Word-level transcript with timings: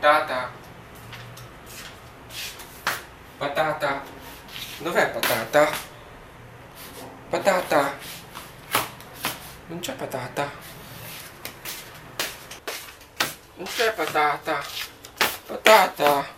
Patata. 0.00 0.48
Patata. 3.36 4.02
Dov'è 4.78 5.10
patata? 5.10 5.70
Patata. 7.28 7.98
Non 9.66 9.80
c'è 9.80 9.94
patata. 9.94 10.50
Non 13.56 13.66
c'è 13.66 13.92
patata. 13.92 14.62
Patata. 15.46 16.37